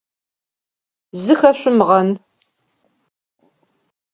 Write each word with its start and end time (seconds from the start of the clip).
Зыхэшъумгъэн. 1.21 2.09